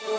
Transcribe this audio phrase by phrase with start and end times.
[0.00, 0.14] Welcome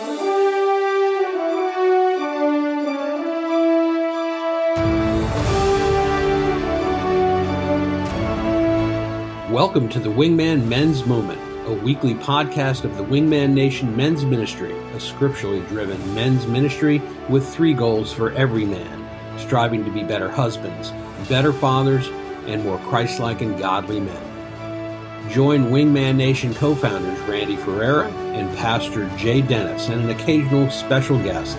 [9.88, 15.00] to the Wingman Men's Moment, a weekly podcast of the Wingman Nation Men's Ministry, a
[15.00, 17.00] scripturally driven men's ministry
[17.30, 19.08] with three goals for every man
[19.38, 20.92] striving to be better husbands,
[21.26, 22.06] better fathers,
[22.46, 25.30] and more Christ like and godly men.
[25.30, 31.18] Join Wingman Nation co founders Randy Ferreira and Pastor Jay Dennis and an occasional special
[31.22, 31.58] guest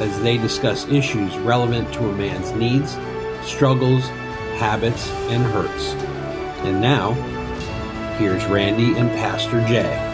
[0.00, 2.96] as they discuss issues relevant to a man's needs,
[3.46, 4.06] struggles,
[4.58, 5.94] habits, and hurts.
[6.64, 7.12] And now,
[8.18, 10.09] here's Randy and Pastor Jay.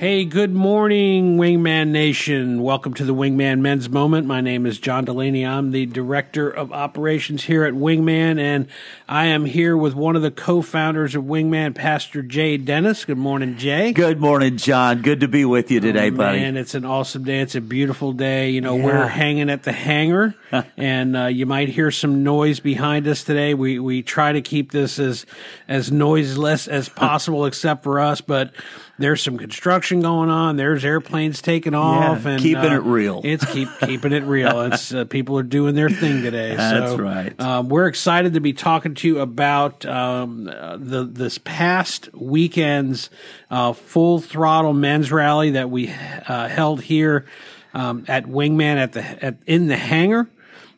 [0.00, 2.62] Hey, good morning, Wingman Nation.
[2.62, 4.26] Welcome to the Wingman Men's Moment.
[4.26, 5.44] My name is John Delaney.
[5.44, 8.66] I'm the Director of Operations here at Wingman, and
[9.06, 13.04] I am here with one of the co founders of Wingman, Pastor Jay Dennis.
[13.04, 13.92] Good morning, Jay.
[13.92, 15.02] Good morning, John.
[15.02, 16.38] Good to be with you today, oh, buddy.
[16.38, 17.40] Man, it's an awesome day.
[17.40, 18.48] It's a beautiful day.
[18.48, 18.84] You know, yeah.
[18.86, 20.34] we're hanging at the hangar,
[20.78, 23.52] and uh, you might hear some noise behind us today.
[23.52, 25.26] We we try to keep this as
[25.68, 28.54] as noiseless as possible, except for us, but
[29.00, 30.56] there's some construction going on.
[30.56, 33.22] There's airplanes taking off, yeah, and keeping uh, it real.
[33.24, 34.60] It's keep keeping it real.
[34.70, 36.54] It's uh, people are doing their thing today.
[36.54, 37.38] That's so, right.
[37.40, 43.08] Um, we're excited to be talking to you about um, the this past weekend's
[43.50, 47.24] uh, full throttle men's rally that we uh, held here
[47.72, 50.28] um, at Wingman at the at, in the hangar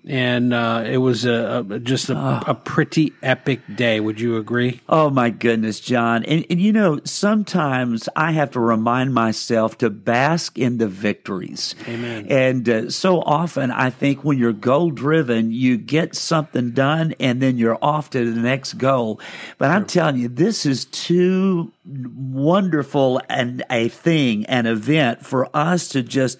[0.07, 2.43] and uh, it was a, a just a, oh.
[2.51, 4.01] a, pretty epic day.
[4.01, 4.81] Would you agree?
[4.89, 6.25] Oh my goodness, John!
[6.25, 11.75] And, and you know, sometimes I have to remind myself to bask in the victories.
[11.87, 12.27] Amen.
[12.29, 17.41] And uh, so often, I think when you're goal driven, you get something done, and
[17.41, 19.21] then you're off to the next goal.
[19.59, 25.89] But I'm telling you, this is too wonderful and a thing, an event for us
[25.89, 26.39] to just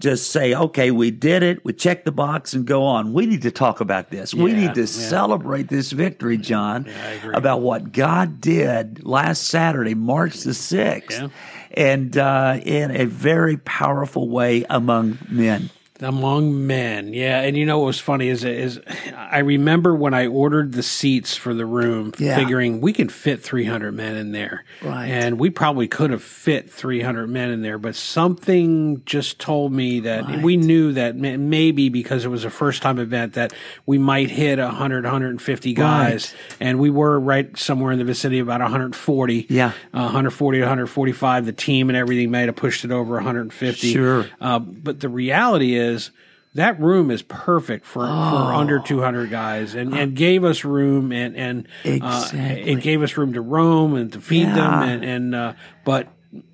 [0.00, 3.12] just say, okay, we did it, we check the box and go on.
[3.12, 4.34] We need to talk about this.
[4.34, 4.86] Yeah, we need to yeah.
[4.86, 11.30] celebrate this victory, John, yeah, about what God did last Saturday, March the 6th,
[11.70, 15.70] and uh, in a very powerful way among men
[16.04, 17.12] among men.
[17.12, 18.80] Yeah, and you know what was funny is is
[19.16, 22.36] I remember when I ordered the seats for the room, yeah.
[22.36, 25.06] figuring we can fit 300 men in there, right?
[25.06, 30.00] And we probably could have fit 300 men in there, but something just told me
[30.00, 30.42] that right.
[30.42, 33.52] we knew that maybe because it was a first time event that
[33.86, 36.56] we might hit 100, 150 guys, right.
[36.60, 39.46] and we were right somewhere in the vicinity of about 140.
[39.48, 41.46] Yeah, uh, 140 to 145.
[41.46, 43.92] The team and everything might have pushed it over 150.
[43.92, 46.10] Sure, uh, but the reality is is
[46.54, 48.06] that room is perfect for, oh.
[48.06, 52.40] for under 200 guys and, and gave us room and, and exactly.
[52.40, 54.54] uh, it gave us room to roam and to feed yeah.
[54.54, 54.82] them.
[54.82, 55.52] And, and uh,
[55.84, 56.08] but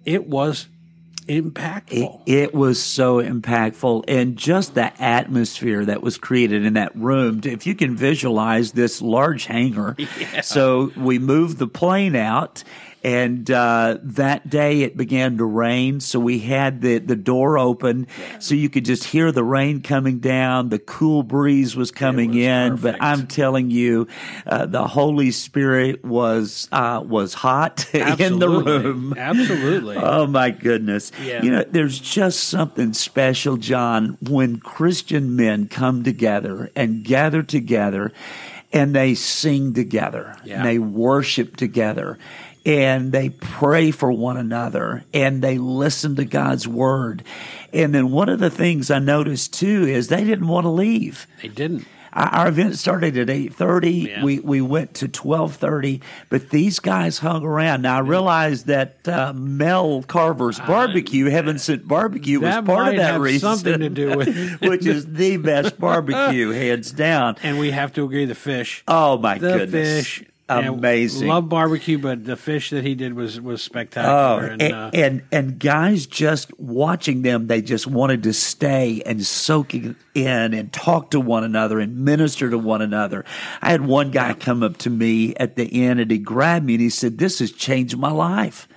[0.06, 0.68] it was
[1.28, 2.22] impactful.
[2.26, 4.04] It, it, was so impactful.
[4.08, 7.42] And just the atmosphere that was created in that room.
[7.44, 9.96] If you can visualize this large hangar.
[10.20, 10.42] Yeah.
[10.42, 12.62] So we moved the plane out
[13.02, 18.06] and uh, that day it began to rain, so we had the, the door open
[18.38, 20.68] so you could just hear the rain coming down.
[20.68, 22.70] The cool breeze was coming was in.
[22.76, 22.98] Perfect.
[22.98, 24.06] But I'm telling you,
[24.46, 29.14] uh, the Holy Spirit was uh, was hot in the room.
[29.16, 29.96] Absolutely.
[30.00, 31.10] oh my goodness.
[31.22, 31.42] Yeah.
[31.42, 38.12] You know, there's just something special, John, when Christian men come together and gather together
[38.72, 40.58] and they sing together yeah.
[40.58, 42.18] and they worship together
[42.64, 47.24] and they pray for one another and they listen to God's word.
[47.72, 51.26] And then one of the things I noticed too is they didn't want to leave.
[51.42, 51.86] They didn't.
[52.12, 53.92] Our event started at eight thirty.
[53.92, 54.24] Yeah.
[54.24, 57.82] We we went to twelve thirty, but these guys hung around.
[57.82, 62.96] Now I realized that uh, Mel Carver's barbecue, uh, Heaven Sent Barbecue, was part of
[62.96, 63.56] that reason.
[63.56, 67.36] Something to do with which is the best barbecue, hands down.
[67.44, 68.82] And we have to agree, the fish.
[68.88, 70.04] Oh my the goodness!
[70.04, 71.28] fish amazing.
[71.28, 74.16] love barbecue, but the fish that he did was was spectacular.
[74.16, 79.02] Oh, and, and, uh, and, and guys just watching them, they just wanted to stay
[79.06, 83.24] and soak in and talk to one another and minister to one another.
[83.62, 86.74] I had one guy come up to me at the end and he grabbed me
[86.74, 88.68] and he said, "This has changed my life."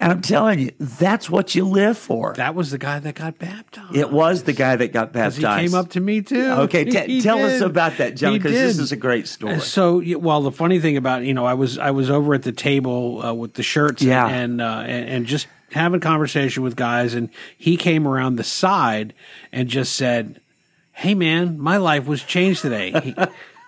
[0.00, 2.32] And I'm telling you, that's what you live for.
[2.36, 3.94] That was the guy that got baptized.
[3.94, 5.60] It was the guy that got baptized.
[5.60, 6.40] He came up to me too.
[6.60, 7.54] Okay, t- tell did.
[7.54, 9.60] us about that, John, because this is a great story.
[9.60, 12.52] So, well, the funny thing about you know, I was I was over at the
[12.52, 14.26] table uh, with the shirts, yeah.
[14.26, 19.14] and uh, and, and just having conversation with guys, and he came around the side
[19.52, 20.40] and just said,
[20.92, 23.14] "Hey, man, my life was changed today." He,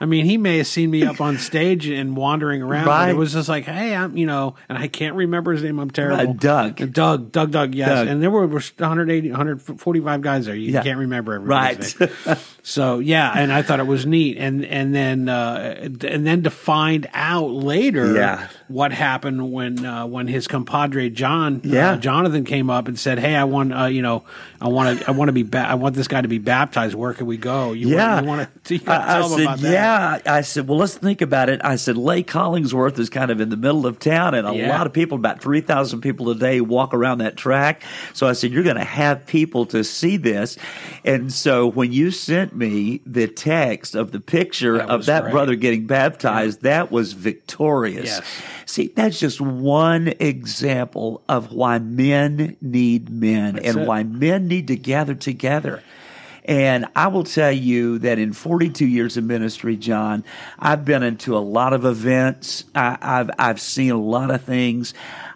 [0.03, 2.87] I mean, he may have seen me up on stage and wandering around.
[2.87, 3.11] But Right.
[3.11, 5.79] it was just like, hey, I'm, you know, and I can't remember his name.
[5.79, 6.31] I'm terrible.
[6.31, 6.93] Uh, Doug.
[6.93, 7.89] Doug, Doug, Doug, yes.
[7.89, 8.09] Doug.
[8.09, 10.57] And there were, were 180, 145 guys there.
[10.57, 10.83] You Yeah.
[10.83, 12.11] can't remember everybody's name.
[12.27, 12.39] Right.
[12.65, 16.51] So yeah, and I thought it was neat, and and then uh, and then to
[16.51, 18.47] find out later Yeah.
[18.69, 21.93] what happened when uh, when his compadre John Yeah.
[21.93, 24.23] uh, Jonathan came up and said, "Hey, I want uh, you know
[24.61, 26.95] I want to I want to be ba- I want this guy to be baptized.
[26.95, 27.73] Where can we go?
[27.73, 28.15] You Yeah.
[28.15, 29.73] want, you want to you I, I tell him said, about that.
[29.93, 30.19] Yeah.
[30.35, 31.61] I said, well, let's think about it.
[31.65, 34.69] I said, Lake Hollingsworth is kind of in the middle of town, and a Yeah.
[34.77, 37.83] lot of people, about 3,000 people a day, walk around that track.
[38.15, 40.57] So I said, you're going to have people to see this.
[41.05, 45.33] And so when you sent me the text of the picture That of that great.
[45.33, 48.07] brother getting baptized, that was victorious.
[48.07, 48.23] Yes.
[48.67, 53.87] See, that's just one example of why men need men and it.
[53.87, 55.83] why men need to gather together.
[56.45, 60.25] And I will tell you that in 42 years of ministry, John,
[60.59, 62.65] I've been into a lot of events.
[62.75, 64.93] I, I've I've seen a lot of things.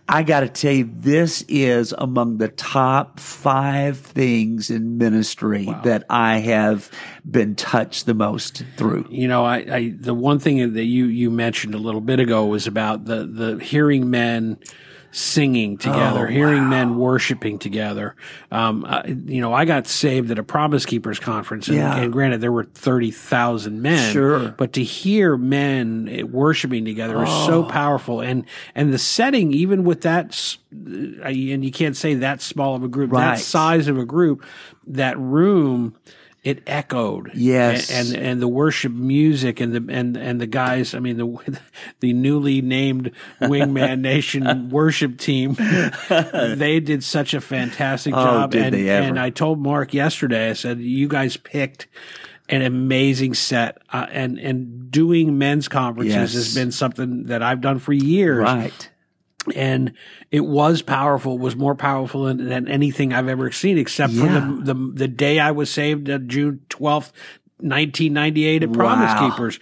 [0.08, 6.04] I got to tell you, this is among the top five things in ministry that
[6.08, 6.90] I have
[7.28, 9.06] been touched the most through.
[9.10, 12.46] You know, I, I the one thing that you you mentioned a little bit ago
[12.46, 14.58] was about the the hearing men
[15.16, 18.14] singing together, Oh, hearing men worshiping together.
[18.50, 21.96] Um, I, you know, I got saved at a Promise Keepers conference, and, Yeah.
[21.96, 24.12] and granted, there were thirty thousand men.
[24.12, 24.50] Sure.
[24.58, 29.84] but to hear men eh, worshiping together is so powerful, and and the setting, even
[29.84, 33.36] with that, uh, and you can't say that small of a group, Right.
[33.36, 34.44] that size of a group,
[34.86, 35.94] that room.
[36.46, 37.90] It echoed, Yes.
[37.90, 40.94] and, and and the worship music and the and and the guys.
[40.94, 41.58] I mean the
[42.00, 43.10] the newly named
[43.40, 45.56] Wingman Nation worship team.
[46.08, 48.50] They did such a fantastic job.
[48.50, 49.06] Oh, did and they ever.
[49.08, 50.50] and I told Mark yesterday.
[50.50, 51.88] I said you guys picked
[52.48, 56.34] an amazing set, uh, and and doing men's conferences Yes.
[56.34, 58.90] has been something that I've done for years Right.
[59.54, 59.92] And
[60.30, 61.34] it was powerful.
[61.34, 64.26] It was more powerful than, than anything I've ever seen, except Yeah.
[64.26, 64.32] for
[64.64, 67.12] the, the the day I was saved, uh, June twelfth,
[67.60, 69.60] nineteen ninety eight, at Promise Keepers.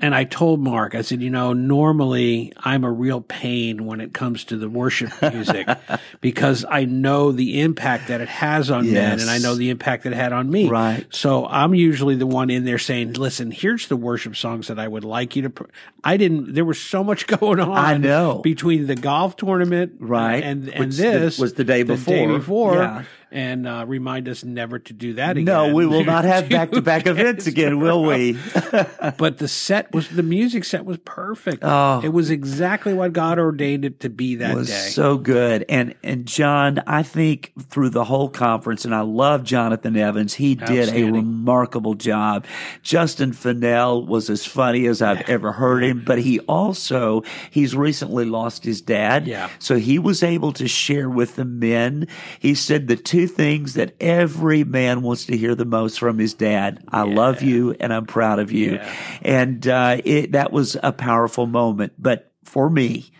[0.00, 4.12] And I told Mark, I said, you know, normally I'm a real pain when it
[4.14, 5.68] comes to the worship music
[6.20, 10.04] because I know the impact that it has on men and I know the impact
[10.04, 10.68] that it had on me.
[10.68, 11.06] Right.
[11.10, 14.88] So I'm usually the one in there saying, listen, here's the worship songs that I
[14.88, 15.50] would like you to.
[15.50, 15.64] Pr-.
[16.02, 17.70] I didn't, there was so much going on.
[17.76, 18.38] I know.
[18.38, 20.42] Between the golf tournament Right.
[20.42, 22.26] and, and Which the- this was the day before.
[22.28, 22.74] before.
[22.76, 23.04] Yeah.
[23.32, 25.44] And uh, remind us never to do that again.
[25.44, 28.32] No, we will not have back to back events again, will we?
[29.18, 31.62] but the set was the music set was perfect.
[31.62, 32.00] Oh.
[32.02, 34.88] it was exactly what God ordained it to be that was day.
[34.90, 35.64] so good.
[35.68, 40.34] And and John, I think through the whole conference, and I love Jonathan Evans.
[40.34, 42.46] He did a remarkable job.
[42.82, 48.24] Justin Fennell was as funny as I've ever heard him, but he also he's recently
[48.24, 49.28] lost his dad.
[49.28, 49.50] Yeah.
[49.60, 52.08] So he was able to share with the men.
[52.40, 56.34] He said the two things that every man wants to hear the most from his
[56.34, 56.84] dad.
[56.88, 58.74] I love you and I'm proud of you.
[58.74, 58.94] Yeah.
[59.22, 61.94] And uh, it, that was a powerful moment.
[61.98, 63.10] But for me,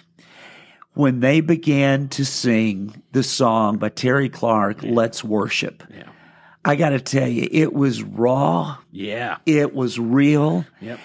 [0.94, 6.08] when they began to sing the song by Terry Clark, Let's Worship, yeah,
[6.64, 10.98] I got to tell you, it was raw, yeah, it was real, yep.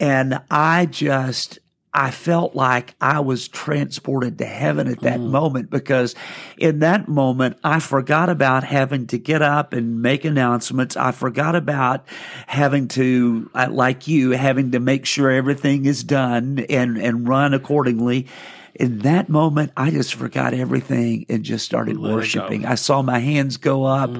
[0.00, 1.58] and I just.
[1.94, 6.14] I felt like I was transported to heaven at that moment because
[6.56, 10.96] in that moment, I forgot about having to get up and make announcements.
[10.96, 12.06] I forgot about
[12.46, 17.52] having to, uh, like you, having to make sure everything is done and, and run
[17.52, 18.26] accordingly.
[18.74, 22.64] In that moment, I just forgot everything and just started Let worshiping.
[22.64, 24.10] I saw my hands go up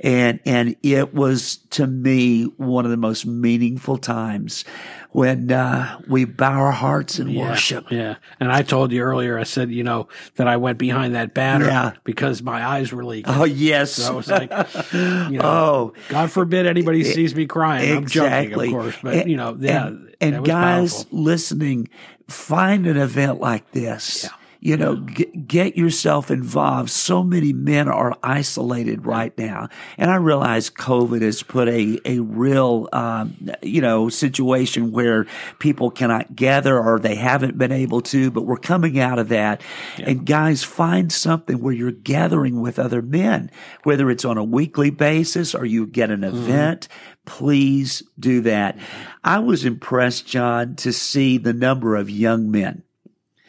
[0.00, 4.64] and, and it was to me one of the most meaningful times
[5.12, 7.90] when, uh, we bow our hearts in Yeah, worship.
[7.90, 8.16] Yeah.
[8.38, 11.66] And I told you earlier, I said, you know, that I went behind that banner
[11.66, 11.92] Yeah.
[12.04, 13.32] because my eyes were leaking.
[13.34, 13.92] Oh, yes.
[13.92, 14.50] So I was like,
[14.92, 15.92] you know, Oh.
[16.08, 17.96] God forbid anybody sees me crying.
[17.96, 18.66] I'm joking, Exactly.
[18.68, 21.18] of course, but And- you know, yeah, and, and guys powerful.
[21.18, 21.88] listening,
[22.28, 24.24] find an event like this.
[24.24, 24.30] Yeah.
[24.60, 26.90] You know, get, get yourself involved.
[26.90, 29.68] So many men are isolated right now.
[29.96, 35.26] And I realize COVID has put a, a real, um, you know, situation where
[35.58, 39.62] people cannot gather or they haven't been able to, but we're coming out of that.
[39.98, 43.50] And guys, find something where you're gathering with other men,
[43.84, 46.86] whether it's on a weekly basis or you get an event.
[47.24, 48.78] Please do that.
[49.24, 52.82] I was impressed, John, to see the number of young men.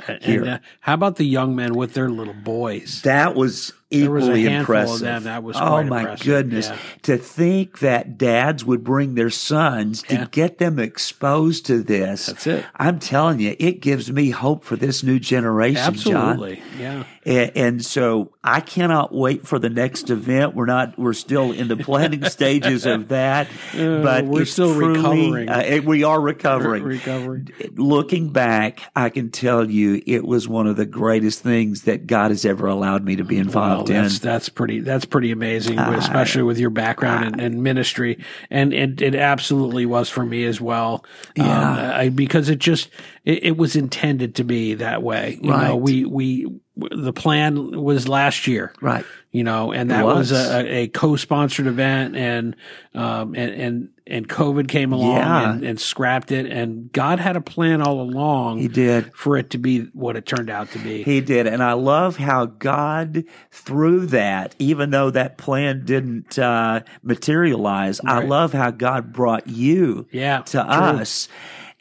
[0.08, 3.02] And uh, how about the young men with their little boys?
[3.04, 5.24] That was There was equally impressive.
[5.24, 6.26] That was oh my impressive.
[6.26, 6.68] goodness!
[6.70, 6.78] Yeah.
[7.04, 12.28] To think that dads would bring their sons to get them exposed to this.
[12.28, 12.66] That's it.
[12.76, 16.16] I'm telling you, it gives me hope for this new generation, John.
[16.32, 16.64] Absolutely.
[16.80, 17.04] Yeah.
[17.26, 20.56] And, and so I cannot wait for the next event.
[20.56, 20.98] We're not.
[20.98, 24.98] We're still in the planning stages of that, but we're still truly-
[25.32, 25.50] recovering.
[25.50, 26.82] Uh, we are recovering.
[26.84, 27.50] Recovering.
[27.76, 32.32] Looking back, I can tell you it was one of the greatest things that God
[32.32, 34.02] has ever allowed me to be involved in.
[34.02, 39.02] that's that's pretty that's pretty amazing, especially with your background in, in ministry, and it,
[39.04, 41.06] it absolutely was for me as well.
[41.36, 41.44] Yeah.
[41.44, 42.90] um, I, because it just
[43.24, 45.38] it, it was intended to be that way.
[45.44, 45.68] You Right.
[45.68, 49.06] know, we we the plan was last year, Right.
[49.34, 50.50] You know, and that was, was.
[50.50, 52.54] a, a co-sponsored event, and
[52.94, 55.52] um and and and COVID came along Yeah.
[55.54, 58.60] and, and scrapped it, and God had a plan all along.
[58.60, 59.14] He did.
[59.16, 61.04] for it to be what it turned out to be.
[61.04, 61.48] He did.
[61.48, 68.24] And I love how God, through that, even though that plan didn't uh, materialize, I
[68.24, 70.62] love how God brought you Yeah, to true.
[70.62, 71.30] us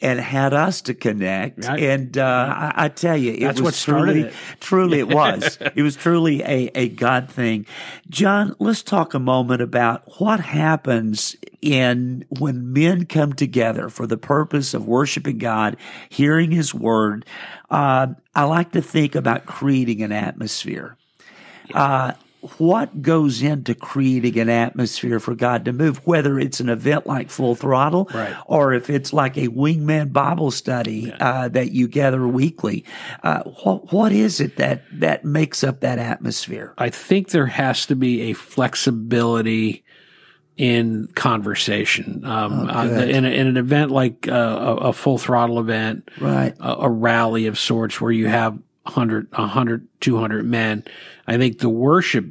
[0.03, 1.67] and had us to connect.
[1.67, 1.83] Right.
[1.83, 4.35] And uh, I, I tell you, it That's was what truly, it.
[4.61, 5.59] truly, it was.
[5.75, 7.67] it was truly a, a God thing.
[8.09, 14.17] John, let's talk a moment about what happens in when men come together for the
[14.17, 15.77] purpose of worshiping God,
[16.09, 17.27] hearing His word.
[17.71, 20.97] Uh, I like to think about creating an atmosphere.
[21.75, 22.13] Uh,
[22.59, 27.31] what goes into creating an atmosphere for God to move, whether it's an event like
[27.31, 28.35] Full Throttle Right.
[28.47, 32.85] or if it's like a wingman Bible study uh, that you gather weekly.
[33.23, 36.73] Uh, what, what is it that, that makes up that atmosphere?
[36.79, 39.85] I think there has to be a flexibility
[40.57, 42.25] in conversation.
[42.25, 46.55] Um, uh, in, a, in an event like uh, a, a full throttle event, Right.
[46.61, 50.85] a, a rally of sorts where you have 100, 100, 200 men,
[51.27, 52.27] I think the worship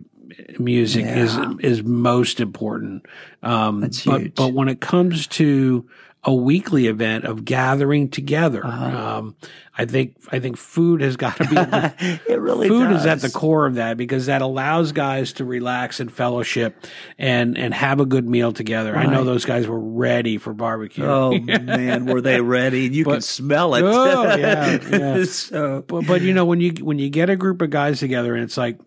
[0.57, 1.53] music is Yeah.
[1.59, 3.05] is most important.
[3.43, 4.35] Um, That's but.
[4.35, 5.87] But when it comes to
[6.25, 9.17] a weekly event of gathering together, Uh-huh.
[9.19, 9.35] um,
[9.77, 13.01] I think I think food has got to be the it really food does.
[13.01, 16.85] is at the core of that because that allows guys to relax and fellowship
[17.17, 18.93] and and have a good meal together.
[18.97, 21.05] I know those guys were ready for barbecue.
[21.05, 22.81] Oh man, were they ready?
[22.81, 23.83] You can But- smell it.
[23.83, 25.23] Oh, yeah, yeah.
[25.23, 28.35] so, but, but you know when you when you get a group of guys together
[28.35, 28.77] and it's like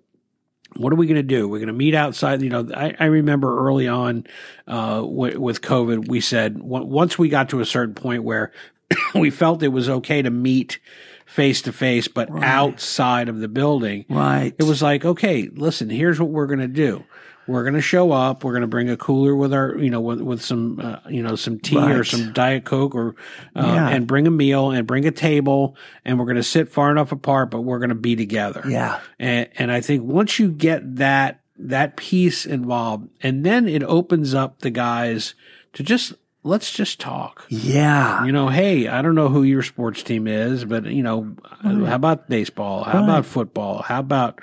[0.77, 1.49] what are we going to do?
[1.49, 2.43] We're going to meet outside.
[2.43, 4.27] You know, I, I remember early on
[4.67, 8.53] uh, w- with COVID, we said w- once we got to a certain point where
[9.15, 10.79] we felt it was okay to meet
[11.27, 14.55] face to face, but outside of the building, right.
[14.59, 17.05] it was like, okay, listen, here's what we're going to do.
[17.49, 18.45] We're going to show up.
[18.45, 21.23] We're going to bring a cooler with our, you know, with, with some, uh, you
[21.23, 23.17] know, some tea or some diet coke or,
[23.57, 23.89] uh, Yeah.
[23.89, 27.11] and bring a meal and bring a table and we're going to sit far enough
[27.11, 28.63] apart, but we're going to be together.
[28.69, 29.01] Yeah.
[29.19, 34.35] And, and I think once you get that, that piece involved and then it opens
[34.35, 35.35] up the guys
[35.73, 36.13] to just,
[36.45, 37.45] let's just talk.
[37.49, 38.25] Yeah.
[38.25, 41.95] You know, hey, I don't know who your sports team is, but you know, how
[41.97, 42.85] about baseball?
[42.85, 43.83] How about football?
[43.83, 44.41] How about,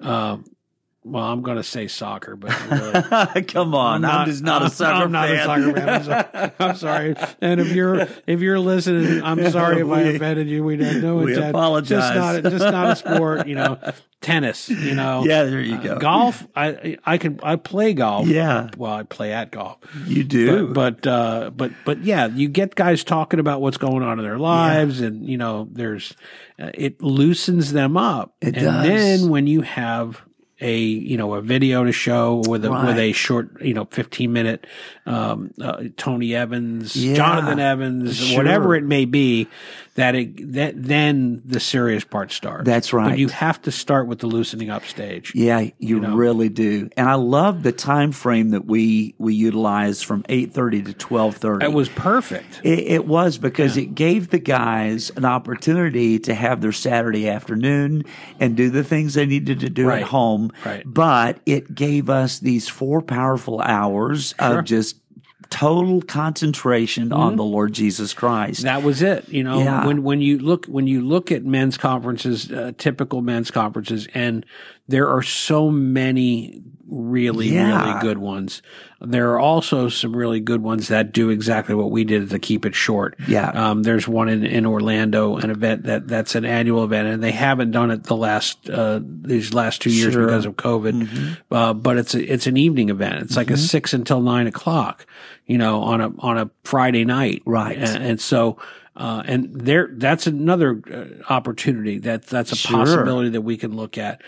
[0.00, 0.44] um,
[1.04, 5.04] well, I'm going to say soccer, but really, Come on, I'm, just not a soccer
[5.04, 5.38] I'm not fan.
[5.38, 5.88] a soccer fan.
[5.88, 6.52] I'm sorry.
[6.60, 7.36] I'm sorry.
[7.40, 10.62] And if you're if you're listening, I'm sorry if I offended you.
[10.62, 11.88] We had no we apologize.
[11.88, 13.48] Just not just not a sport.
[13.48, 13.78] You know,
[14.20, 14.68] tennis.
[14.68, 15.94] You know, yeah, there you go.
[15.94, 16.46] Uh, golf.
[16.54, 18.28] I I can I play golf.
[18.28, 18.70] Yeah.
[18.76, 19.78] Well, I play at golf.
[20.06, 20.68] you do.
[20.68, 24.24] But but uh, but but yeah, you get guys talking about what's going on in
[24.24, 26.14] their lives, and you know, there's
[26.60, 28.36] uh, it loosens them up.
[28.40, 28.86] It and does.
[28.86, 30.22] then when you have
[30.62, 34.32] a you know a video to show with a with a short you know 15
[34.32, 34.66] minute
[35.06, 37.14] um, uh, Tony Evans, Yeah.
[37.14, 38.38] Jonathan Evans, Sure.
[38.38, 39.48] whatever it may be,
[39.94, 42.64] that it that then the serious part starts.
[42.64, 43.10] That's right.
[43.10, 45.32] But you have to start with the loosening up stage.
[45.34, 46.14] Yeah, you, know?
[46.14, 46.88] really do.
[46.96, 51.62] And I love the time frame that we we utilized from 8:30 to 12:30.
[51.64, 52.60] It was perfect.
[52.64, 58.04] It, it was because it gave the guys an opportunity to have their Saturday afternoon
[58.40, 60.02] and do the things they needed to do Right.
[60.02, 60.52] at home.
[60.64, 60.82] Right.
[60.86, 64.58] But it gave us these four powerful hours Sure.
[64.60, 64.96] of just
[65.52, 68.62] total concentration on the Lord Jesus Christ.
[68.62, 69.28] That was it.
[69.28, 69.86] You know, Yeah.
[69.86, 74.46] when when you look when you look at men's conferences, uh, typical men's conferences, and
[74.92, 77.88] there are so many really Yeah.
[77.88, 78.60] really good ones.
[79.00, 82.66] There are also some really good ones that do exactly what we did to keep
[82.66, 83.16] it short.
[83.26, 83.48] Yeah.
[83.48, 87.32] Um, there's one in, in Orlando, an event that that's an annual event, and they
[87.32, 90.26] haven't done it the last uh, these last two years Sure.
[90.26, 91.36] because of COVID.
[91.50, 93.22] Uh, but it's a, it's an evening event.
[93.22, 95.06] It's like a six until nine o'clock.
[95.46, 97.78] You know, on a on a Friday night, Right.
[97.78, 98.58] And, and so.
[98.94, 101.96] Uh, and there, that's another uh, opportunity.
[102.00, 102.76] That that's a Sure.
[102.76, 104.20] possibility that we can look at.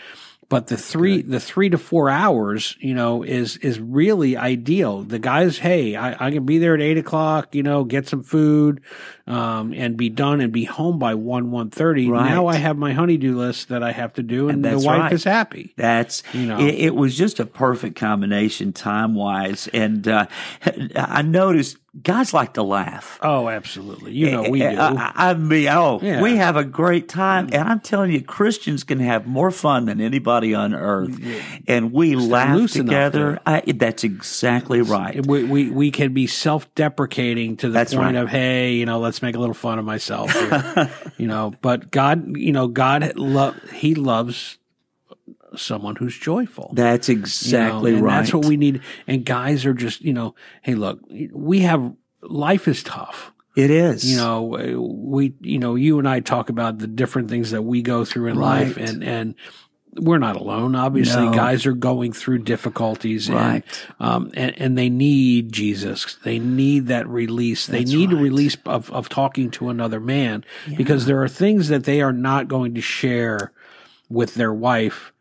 [0.49, 5.01] But the three the three to four hours you know is is really ideal.
[5.03, 8.23] The guys hey i, I can be there at eight o'clock you know get some
[8.23, 8.81] food
[9.27, 12.07] um, and be done and be home by 1 one thirty.
[12.09, 12.29] Right.
[12.29, 14.99] now i have my honeydew list that i have to do and, And the wife
[14.99, 15.13] right.
[15.13, 16.59] is happy That's You know.
[16.59, 20.27] it, it was just a perfect combination time wise, and uh,
[20.95, 23.17] I noticed guys like to laugh.
[23.21, 26.21] oh absolutely you know we do I, I mean, oh, Yeah.
[26.21, 30.01] we have a great time, and I'm telling you, Christians can have more fun than
[30.01, 31.17] anybody on earth,
[31.67, 33.39] and we laugh together.
[33.45, 35.25] I, that's exactly right.
[35.25, 38.23] we, we we can be self-deprecating to the That's point right.
[38.23, 40.91] of hey you know let's make a little fun of myself here.
[41.17, 44.57] you know but god you know god lo- he loves
[45.55, 48.19] someone who's joyful That's you know, exactly right.
[48.19, 50.99] that's what we need and guys are just you know hey look
[51.31, 54.09] we have life is tough it is.
[54.09, 57.81] you know we you know you and i talk about the different things that we
[57.81, 59.35] go through in life and and
[59.97, 60.75] we're not alone.
[60.75, 61.33] Obviously No.
[61.33, 63.63] guys are going through difficulties Right.
[63.99, 66.17] and, um, and and they need jesus.
[66.23, 67.65] They need that release.
[67.67, 70.43] They That's need a release of, of talking to another man
[70.77, 73.51] because there are things that they are not going to share
[74.09, 75.11] with their wife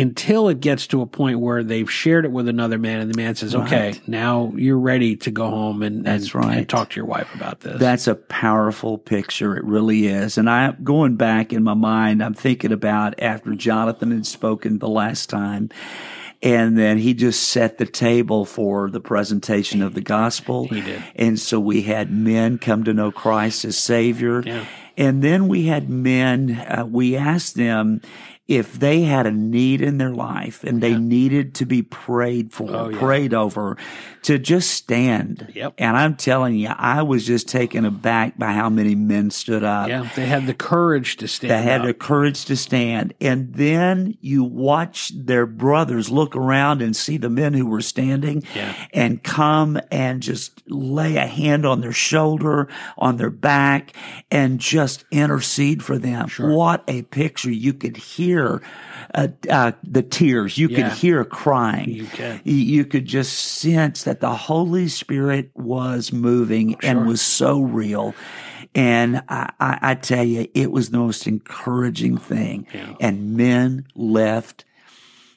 [0.00, 3.16] until it gets to a point where they've shared it with another man and the
[3.16, 6.58] man says okay now you're ready to go home and, and, right.
[6.58, 9.56] and talk to your wife about this That's a powerful picture.
[9.56, 10.38] It really is.
[10.38, 14.88] And I'm going back in my mind, I'm thinking about after Jonathan had spoken the
[14.88, 15.70] last time,
[16.42, 20.68] and then he just set the table for the presentation of the gospel.
[20.68, 21.02] He did.
[21.14, 24.42] And so we had men come to know Christ as Savior.
[24.42, 24.64] Yeah.
[24.96, 28.00] And then we had men, uh, we asked them
[28.50, 32.68] if they had a need in their life and they needed to be prayed for,
[32.68, 32.98] Oh, yeah.
[32.98, 33.76] prayed over,
[34.22, 35.52] to just stand.
[35.54, 35.74] Yep.
[35.78, 39.88] And I'm telling you, I was just taken aback by how many men stood up.
[39.88, 41.52] Yeah, they had the courage to stand.
[41.52, 41.86] That had up.
[41.86, 43.14] the courage to stand.
[43.20, 48.42] And then you watch their brothers look around and see the men who were standing
[48.56, 48.74] Yeah.
[48.92, 52.66] and come and just lay a hand on their shoulder,
[52.98, 53.92] on their back,
[54.28, 56.28] and just intercede for them.
[56.40, 57.52] What a picture.
[57.52, 58.39] You could hear
[59.14, 60.56] uh, uh, the tears.
[60.58, 60.76] You Yeah.
[60.88, 61.90] could hear crying.
[61.90, 62.40] You can.
[62.44, 66.90] You could just sense that the Holy Spirit was moving Sure.
[66.90, 68.14] and was so real.
[68.74, 72.66] And I, I, I tell you, it was the most encouraging thing.
[72.72, 72.94] Yeah.
[73.00, 74.64] And men left,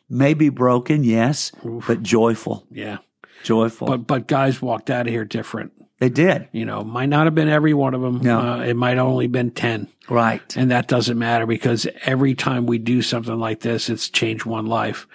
[0.10, 1.52] maybe broken, yes,
[1.88, 2.98] but joyful, yeah,
[3.44, 3.88] joyful.
[3.88, 5.72] but but guys walked out of here different.
[6.04, 6.48] They did.
[6.52, 8.20] You know, might not have been every one of them.
[8.22, 8.40] No.
[8.40, 10.42] Uh, it might only been ten, Right.
[10.58, 14.66] and that doesn't matter because every time we do something like this, it's change one
[14.68, 15.08] life,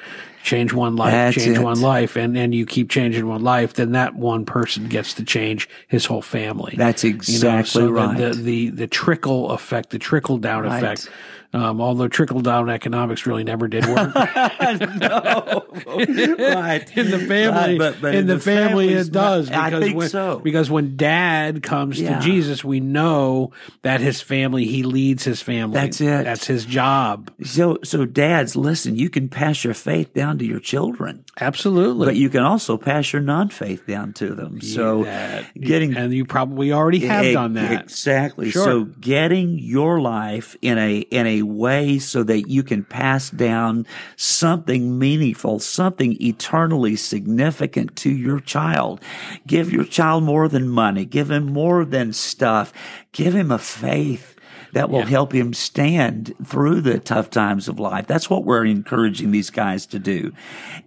[0.42, 1.62] change one life, That's change it.
[1.62, 5.24] one life, and and you keep changing one life, then that one person gets to
[5.24, 6.74] change his whole family.
[6.76, 8.16] That's You know, exactly so right.
[8.16, 10.78] The, the the trickle effect, the trickle down Right.
[10.82, 11.10] effect.
[11.54, 14.14] Um, although trickle down economics really never did work.
[14.14, 15.64] no.
[15.86, 16.84] right.
[16.96, 19.50] in the family, Right, but- but in, the, family, it does.
[19.50, 20.40] I Because think when, so.
[20.40, 22.18] Because when dad comes Yeah.
[22.18, 25.74] to Jesus, we know that his family, he leads his family.
[25.74, 26.24] That's it.
[26.24, 27.30] That's his job.
[27.44, 32.06] So, so dads, listen, you can pass your faith down to your children, Absolutely.
[32.06, 34.60] but you can also pass your non-faith down to them.
[34.60, 37.82] So That- getting and you probably already have done that.
[37.82, 38.50] Exactly.
[38.50, 38.64] Sure.
[38.64, 43.86] So getting your life in a in a way so that you can pass down
[44.16, 49.00] something meaningful, something eternally significant to your child.
[49.46, 51.04] Give your child more than money.
[51.04, 52.72] Give him more than stuff.
[53.12, 54.37] Give him a faith
[54.72, 55.06] that will Yeah.
[55.06, 58.06] help him stand through the tough times of life.
[58.06, 60.32] That's what we're encouraging these guys to do.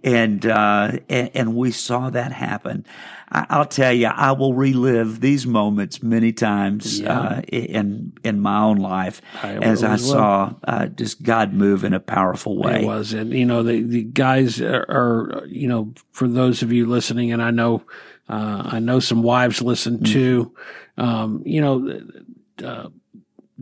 [0.04, 2.84] And, uh, and, and we saw that happen.
[3.30, 7.18] I, I'll tell you, I will relive these moments many times, Yeah.
[7.18, 11.94] uh, in, in my own life I as I saw, uh, just God move in
[11.94, 12.82] a powerful way.
[12.82, 16.72] It was, and you know, the the guys are, are, you know, for those of
[16.72, 17.82] you listening, and I know,
[18.28, 20.06] uh, I know some wives listen Mm.
[20.12, 20.52] too.
[20.98, 22.00] Um, you know,
[22.62, 22.88] uh,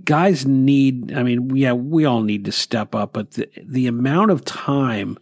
[0.04, 1.12] guys need.
[1.12, 5.18] I mean, yeah, we all need to step up, but the the amount of time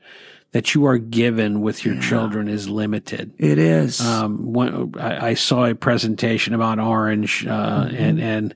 [0.53, 3.31] that you are given with your children is limited.
[3.37, 4.01] It is.
[4.01, 7.97] Um, when, I, I saw a presentation about Orange uh, Mm-hmm.
[7.97, 8.55] and and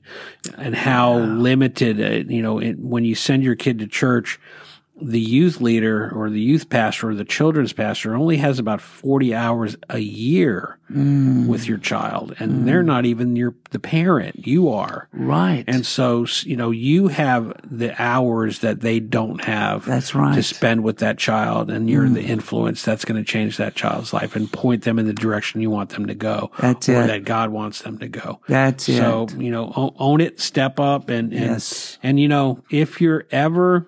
[0.57, 4.39] and how limited uh, you know it, when you send your kid to church,
[5.01, 9.33] the youth leader or the youth pastor or the children's pastor only has about forty
[9.33, 11.47] hours a year Mm.
[11.47, 14.45] with your child, and they're not even your the parent.
[14.45, 15.07] You are.
[15.11, 15.63] right.
[15.65, 20.33] And so, you know, you have the hours that they don't have That's right.
[20.33, 20.35] Mm.
[20.35, 24.13] to spend with that child, and you're the influence that's going to change that child's
[24.13, 27.07] life and point them in the direction you want them to go, That's or it.
[27.07, 28.41] that God wants them to go.
[28.47, 28.97] That's it.
[28.97, 31.97] so, you know, own it, step up, and and, Yes.
[32.03, 33.87] and you know, if you're ever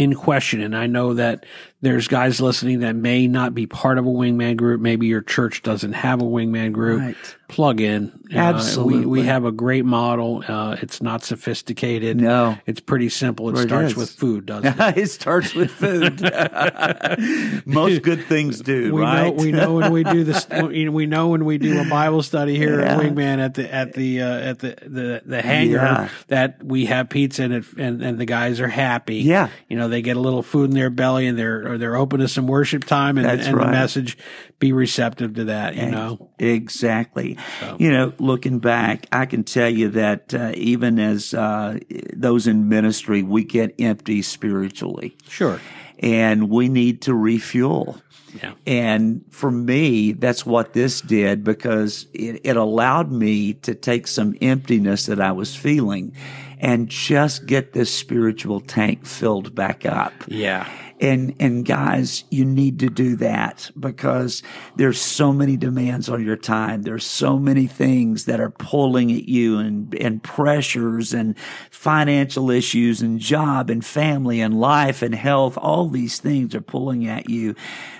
[0.00, 0.62] in question.
[0.62, 1.44] And I know that
[1.82, 4.80] there's guys listening that may not be part of a wingman group.
[4.80, 7.00] Maybe your church doesn't have a wingman group.
[7.00, 7.16] Right.
[7.48, 8.12] Plug in.
[8.32, 8.94] Absolutely.
[8.94, 10.44] Uh, we, we have a great model.
[10.46, 12.16] Uh, it's not sophisticated.
[12.20, 12.56] No.
[12.64, 13.48] It's pretty simple.
[13.48, 13.96] It it starts is.
[13.96, 14.98] with food, doesn't it?
[14.98, 16.20] it starts with food.
[17.66, 19.24] Most good things do, we right?
[19.34, 22.56] know we know when we do this we know when we do a Bible study
[22.56, 26.08] here at Wingman at the at the uh, at the the the hangar Yeah.
[26.28, 29.16] that we have pizza and, it, and and the guys are happy.
[29.16, 29.48] Yeah.
[29.68, 32.20] you know they get a little food in their belly and they're or they're open
[32.20, 34.18] to some worship time and, and the message
[34.58, 35.76] be receptive to that.
[35.76, 37.38] You know, Exactly.
[37.78, 41.78] You know, looking back, I can tell you that uh, even as uh,
[42.12, 45.60] those in ministry, we get empty spiritually sure.
[45.98, 48.00] and we need to refuel.
[48.40, 48.54] Yeah.
[48.66, 54.36] And for me, that's what this did because it, it allowed me to take some
[54.40, 56.14] emptiness that I was feeling
[56.60, 60.12] and just get this spiritual tank filled back up.
[60.28, 60.68] Yeah.
[61.00, 64.42] And and guys, you need to do that because
[64.76, 66.82] there's so many demands on your time.
[66.82, 71.38] There's so many things that are pulling at you and and pressures and
[71.70, 75.56] financial issues and job and family and life and health.
[75.56, 77.54] All these things are pulling at you.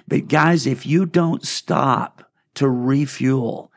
[0.07, 3.71] But guys, if you don't stop to refuel,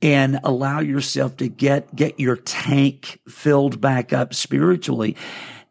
[0.00, 5.16] and allow yourself to get get your tank filled back up spiritually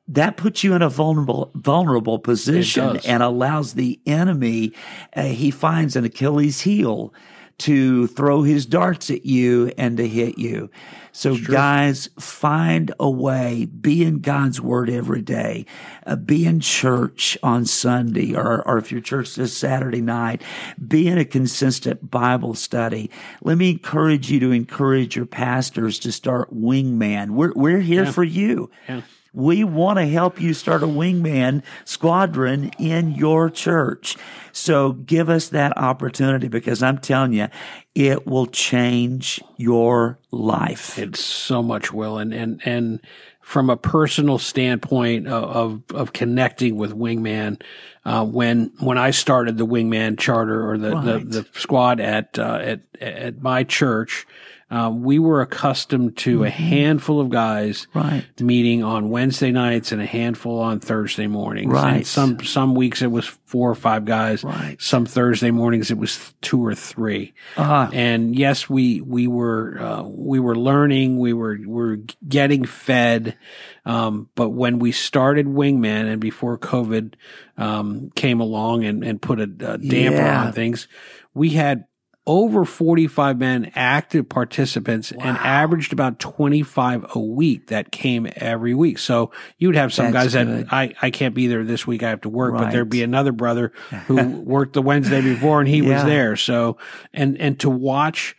[0.08, 4.74] that puts you in a vulnerable vulnerable position and allows the enemy
[5.16, 7.14] uh, he finds an achilles heel
[7.58, 10.70] to throw his darts at you and to hit you.
[11.12, 13.66] So guys find a way.
[13.66, 15.66] Be in god's word every day.
[16.06, 20.44] Uh, be in church on sunday or, or if your church is saturday night
[20.88, 23.10] be in a consistent bible study.
[23.42, 27.32] Let me encourage you to encourage your pastors to start wingman.
[27.32, 28.70] We're, we're here for you.
[28.88, 29.02] Yeah.
[29.38, 34.18] We want to help you start a wingman squadron in your church.
[34.52, 37.48] So give us that opportunity because I'm telling you,
[37.94, 40.98] it will change your life.
[40.98, 43.00] It's so much will and and and
[43.42, 47.62] from a personal standpoint of of, of connecting with Wingman,
[48.06, 51.30] uh, when when I started the Wingman charter or the Right.
[51.30, 54.26] the, the squad at uh, at at my church.
[54.70, 58.00] Um, we were accustomed to a handful of guys Mm-hmm.
[58.00, 58.42] Right.
[58.42, 61.72] meeting on Wednesday nights and a handful on Thursday mornings.
[61.72, 61.96] Right.
[61.98, 64.44] And some some weeks it was four or five guys.
[64.44, 64.76] Right.
[64.82, 70.04] Some Thursday mornings it was two or three Ah, and yes, we we were uh,
[70.04, 73.38] we were learning, we were we were getting fed.
[73.86, 77.14] Um, but when we started Wingman and before COVID
[77.58, 80.46] um, came along and, and put a, a damper Yeah.
[80.48, 80.90] on things,
[81.34, 81.86] we had
[82.28, 89.00] over 45 men active participants and averaged about 25 a week that came every week.
[89.00, 90.68] So you would have some That's guys good.
[90.68, 92.04] that I, I can't be there this week.
[92.04, 93.72] I have to work, but there'd be another brother
[94.08, 96.36] who worked the Wednesday before and he was there.
[96.36, 96.78] So,
[97.14, 98.36] and, and to watch,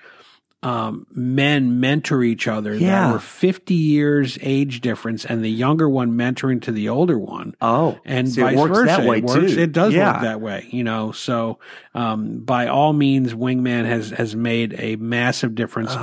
[0.62, 3.06] um, men mentor each other Yeah.
[3.08, 7.54] that were 50 years age difference and the younger one mentoring to the older one
[7.60, 8.86] oh, and see, vice it works versa.
[8.86, 9.52] that way it works.
[9.54, 9.60] too.
[9.60, 10.14] It does yeah.
[10.14, 11.12] work that way, you know.
[11.12, 11.60] So,
[11.94, 15.94] um, by all means, Wingman has has made a massive difference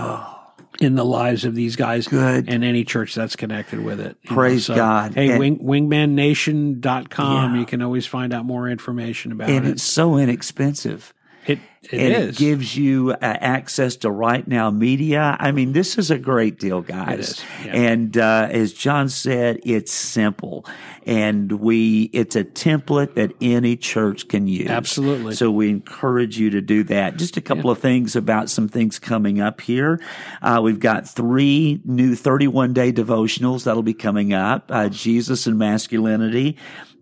[0.80, 2.12] in the lives of these guys Oh.
[2.12, 2.50] Good.
[2.50, 4.18] and any church that's connected with it.
[4.30, 4.36] know.
[4.36, 5.13] Praise So, God.
[5.15, 7.54] Hey, And- wing, wingmannation.com.
[7.54, 7.60] Yeah.
[7.60, 9.63] You can always find out more information about And it.
[9.63, 11.13] And it's so inexpensive.
[11.48, 11.60] It
[11.91, 12.36] it and is.
[12.36, 15.36] it gives you uh, access to RightNow Media.
[15.39, 17.43] I mean, this is a great deal, guys.
[17.63, 17.76] yeah.
[17.76, 20.65] And uh, as John said, it's simple,
[21.06, 24.69] and we it's a template that any church can use.
[24.69, 25.36] Absolutely.
[25.36, 27.17] So we encourage you to do that.
[27.17, 30.02] Just a couple of things about some things coming up here.
[30.41, 34.65] Uh, we've got three new 31 day devotionals that'll be coming up.
[34.69, 36.58] Uh, Jesus and masculinity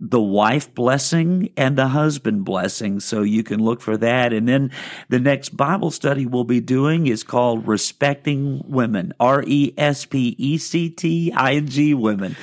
[0.06, 3.00] the wife blessing and the husband blessing.
[3.00, 4.34] So you can look for that.
[4.34, 4.70] And then
[5.10, 10.36] the next Bible study we'll be doing is called Respecting Women, R E S P
[10.38, 12.36] E C T I N G Women.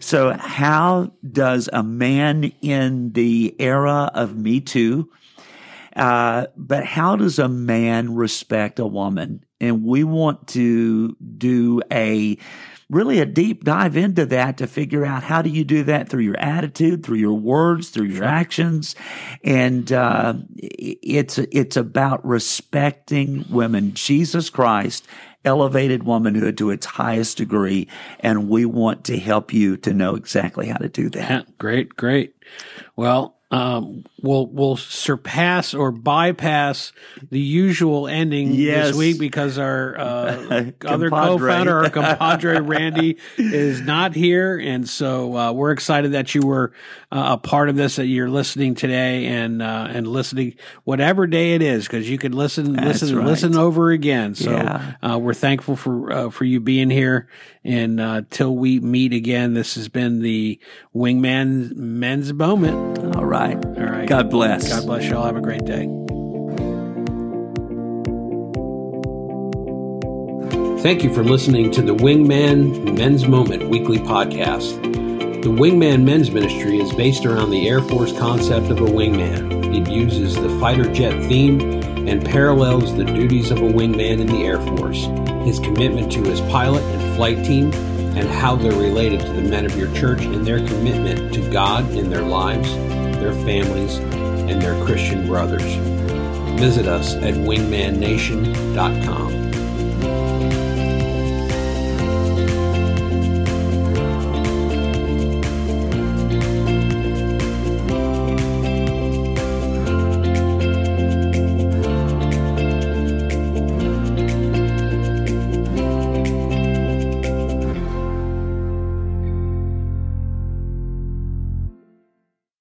[0.00, 5.10] So how does a man in the era of Me Too,
[5.96, 9.44] uh, but how does a man respect a woman?
[9.60, 12.36] And we want to do a
[12.90, 16.22] really a deep dive into that to figure out how do you do that through
[16.22, 18.94] your attitude, through your words, through your actions,
[19.42, 23.94] and uh, it's it's about respecting women.
[23.94, 25.06] Jesus Christ
[25.44, 27.88] elevated womanhood to its highest degree,
[28.20, 31.30] and we want to help you to know exactly how to do that.
[31.30, 32.34] Yeah, great, great.
[32.96, 36.92] Well, um, will will surpass or bypass
[37.30, 38.88] the usual ending yes.
[38.88, 45.36] this week because our uh, other co-founder, our compadre Randy, is not here, and so
[45.36, 46.72] uh, we're excited that you were
[47.12, 47.96] uh, a part of this.
[47.96, 52.32] That you're listening today and uh, and listening whatever day it is because you can
[52.32, 53.26] listen, That's listen, right.
[53.26, 54.34] listen over again.
[54.34, 54.94] So yeah.
[55.02, 57.28] Uh, we're thankful for uh, for you being here.
[57.66, 60.60] And till we meet again, this has been the
[60.94, 63.13] Wingman Men's Moment.
[63.34, 63.66] All right.
[63.66, 64.08] All right.
[64.08, 64.68] God bless.
[64.68, 65.24] God bless you all.
[65.24, 65.88] Have a great day.
[70.82, 74.80] Thank you for listening to the Wingman Men's Moment weekly podcast.
[75.42, 79.74] The Wingman Men's Ministry is based around the Air Force concept of a wingman.
[79.74, 81.60] It uses the fighter jet theme
[82.06, 85.06] and parallels the duties of a wingman in the Air Force,
[85.44, 87.72] his commitment to his pilot and flight team,
[88.16, 91.90] and how they're related to the men of your church and their commitment to God
[91.90, 92.70] in their lives
[93.24, 93.96] their families,
[94.50, 95.62] and their Christian brothers.
[96.60, 99.33] Visit us at wingmannation.com.